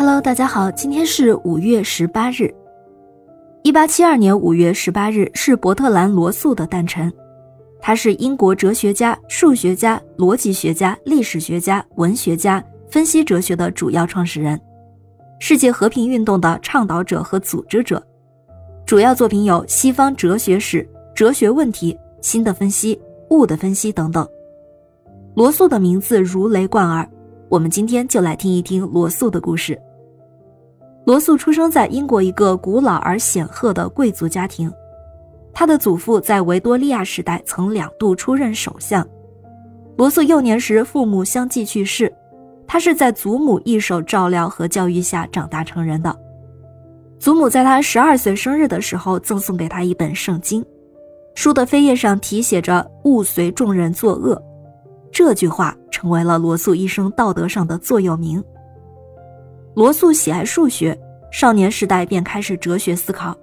[0.00, 2.50] Hello，大家好，今天是五月十八日。
[3.62, 7.12] 一八七二年五月十八日是伯特兰·罗素的诞辰，
[7.82, 14.58] 他是英国哲学家、数学家、逻辑学家、历史学家、文学家，分析哲学的主要创始人，
[15.38, 18.02] 世界和平运动的倡导者和组织者。
[18.86, 20.82] 主要作品有《西方哲学史》
[21.14, 21.92] 《哲学问题》
[22.22, 22.96] 《新的分析》
[23.28, 24.26] 《物的分析》等等。
[25.36, 27.06] 罗素的名字如雷贯耳。
[27.50, 29.78] 我们今天就来听一听罗素的故事。
[31.10, 34.72] 罗素出生在英国一个古老而显赫的贵族家庭，
[35.52, 39.04] 他的祖父在维多利亚时代曾两度出任首相。
[39.96, 42.14] 罗素幼年时父母相继去世，
[42.64, 46.16] 他是在祖母一手照料和教育下长大成人的。
[47.18, 50.64] 祖母在他十二岁生日的时候赠送给他一本圣经，
[51.34, 54.40] 书的扉页上题写着“勿随众人作恶”，
[55.10, 55.76] 这句话。
[55.90, 58.42] 成为了罗素一生道德上的座右铭。
[59.74, 60.98] 罗素喜爱数学，
[61.30, 63.36] 少年时代便开始哲学思考，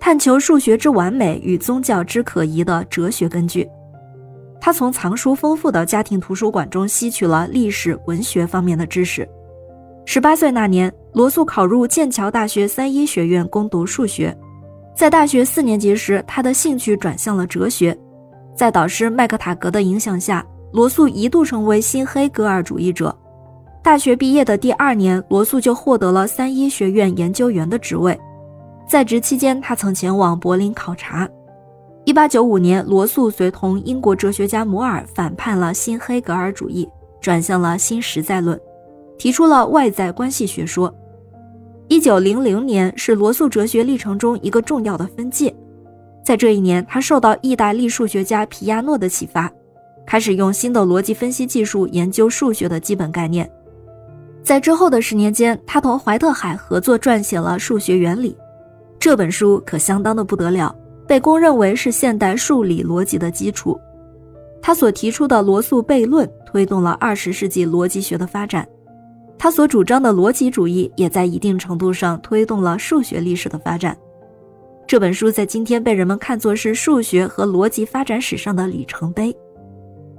[0.00, 3.68] 探求数学之完美与宗教之可疑的哲学根据。
[4.60, 9.28] 他从藏书丰富的家庭图书馆中吸取了历史、文学方面的知识。
[10.06, 14.34] 十八岁那年，罗素考入剑桥大学三一学院攻读数学。
[14.96, 17.94] 在大学四年级时，他的兴趣转向了哲学，
[18.56, 20.44] 在导师麦克塔格的影响下。
[20.72, 23.16] 罗素一度成为新黑格尔主义者。
[23.84, 28.18] 大学毕业的第二年，罗素就获得了三一学院研究员的职位。
[28.88, 31.28] 在职期间，他曾前往柏林考察。
[32.06, 36.88] 1895年，罗素随同英国哲学家摩尔反叛了新黑格尔主义，
[37.20, 38.58] 转向了新实在论，
[39.18, 40.92] 提出了外在关系学说。
[41.90, 45.54] 1900年是罗素哲学历程中一个重要的分界。
[46.24, 49.52] 在这一年，他受到意大利数学家皮亚诺的启发。
[50.06, 53.50] 开始用新的逻辑分析技术研究数学的基本概念。
[54.44, 58.32] 在之后的十年间，他同怀特海合作撰写了《数学原理》
[59.00, 60.74] 这本书，可相当的不得了，
[61.08, 63.80] 被公认为是现代数理逻辑的基础。
[64.60, 68.68] 他所提出的罗素悖论推动了二十世纪逻辑学的发展，
[69.38, 73.96] 他所主张的逻辑主义也在一定程度上推动了数学历史的发展。
[74.86, 79.34] 这本书在今天被人们看作是数学和逻辑发展史上的里程碑。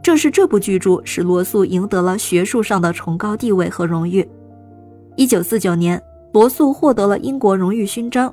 [0.05, 4.23] 正是这部巨著使罗素赢得了学术上的崇高地位和荣誉。
[5.15, 5.99] 一九四九年，
[6.31, 8.31] 罗素获得了英国荣誉勋章。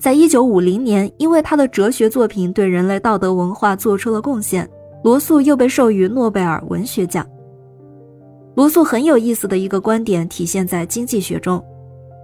[0.00, 4.68] 在一九五零年，因为他的哲学作品对人类道德文化做出了贡献，
[5.04, 7.24] 罗素又被授予诺贝尔文学奖。
[8.56, 11.64] 罗素很有意思的一个观点体现在经济学中，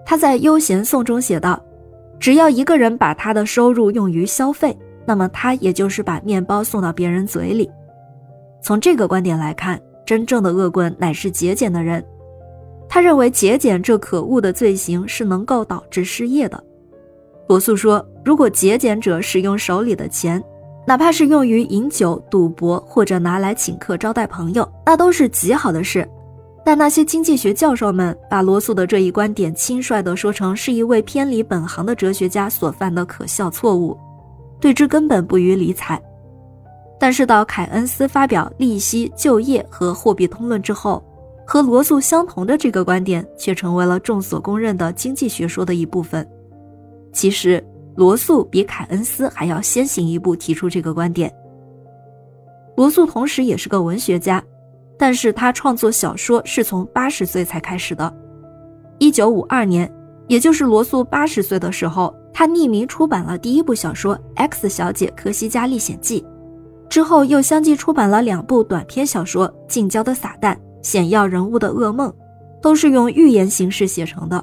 [0.04, 1.62] 他在《悠闲颂》中写道
[2.18, 4.76] ：“只要一个人把他的收入用于消费，
[5.06, 7.70] 那么他也就是把面包送到别人嘴里。”
[8.62, 12.04] 从这个观点来看，真正的恶棍乃是节俭的人。
[12.88, 16.62] 他认为节俭这可恶的罪行是能够导致失业的。
[17.48, 20.42] 罗素说，如果节俭者使用手里的钱，
[20.86, 26.08] 哪怕是用于饮酒、赌博，或者拿来请客招待朋友，那都是极好的事。
[26.64, 33.96] 但那些经济学教授们把罗素的这一观点轻率地说成是一位偏离本行的哲学家所犯的可笑错误，
[34.60, 35.98] 对之根本不予理睬。
[36.98, 41.02] 但是到凯恩斯发表利息、就业和货币通论之后，
[41.46, 46.28] 和罗素相同的这个观点却成为了众所公认的经济学说的一部分。
[47.12, 47.64] 其实，
[47.94, 51.32] 罗素比凯恩斯还要先行一步提出这个观点。
[52.76, 54.42] 罗素同时也是个文学家，
[54.98, 58.12] 但是他创作小说是从八十岁才开始的。
[58.98, 59.90] 一九五二年，
[60.26, 66.20] 也就是罗素八十岁的时候，他匿名出版了第一部小说《X 小姐科西嘉历险记》。
[66.88, 72.10] 之后又相继出版了两部短篇小说《近郊的撒旦》《显要人物的噩梦》，
[72.62, 74.42] 都是用寓言形式写成的。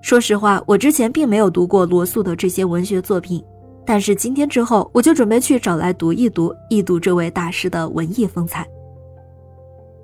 [0.00, 3.44] 说实话，我之前并没有读过罗素的这些文学作品，
[3.84, 8.66] 但是今天之后，我就准备去找来读一读，一睹这位大师的文艺风采。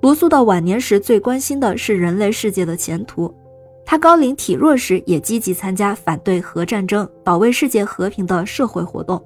[0.01, 3.33] 罗素到晚年时最关心的是人类世界的前途，
[3.85, 9.21] 他高龄体弱时也积极参加反对核战争、保卫世界和平的社会活动。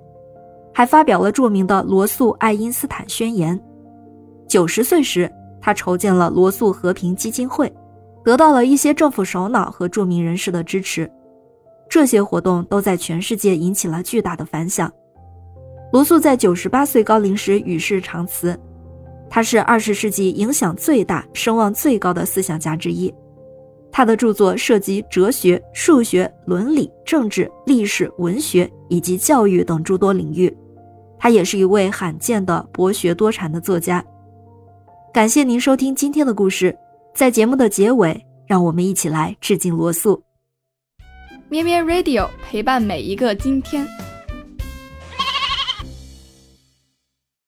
[0.73, 3.59] 还发表了著名的罗素爱因斯坦宣言。
[4.47, 5.31] 九十岁时，
[5.61, 7.71] 他筹建了罗素和平基金会，
[8.23, 11.09] 得到了一些政府首脑和著名人士的支持。
[11.89, 14.91] 这些活动都在全世界引起了巨大的反响。
[15.91, 18.59] 罗素在九十八岁高龄时与世长辞。
[19.29, 23.13] 他是二十世纪影响最大、声望最高的思想家之一。
[23.91, 30.55] 他的著作涉及哲学、数学、伦理、政治、历史、文学以及教育等诸多领域。
[31.23, 34.03] 他也是一位罕见的博学多产的作家。
[35.13, 36.77] 感谢您收听今天的故事，
[37.15, 38.61] 在节目的结尾，让。
[38.61, 40.21] 我们一起来致敬罗素。
[41.47, 43.87] 咩咩 Radio 陪伴每一个今天。